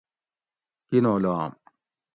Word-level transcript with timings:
کینو 0.87 1.15
لام 1.23 1.51